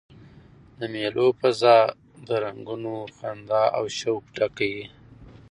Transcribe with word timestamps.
د 0.79 0.81
مېلو 0.93 1.27
فضا 1.39 1.77
د 2.27 2.29
رنګونو، 2.43 2.95
خندا 3.15 3.63
او 3.77 3.83
شوق 3.97 4.23
ډکه 4.37 4.65
يي. 4.73 4.85